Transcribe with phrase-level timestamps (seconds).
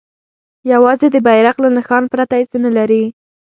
[0.71, 3.03] یوازې د بیرغ له نښان پرته یې څه نه لري.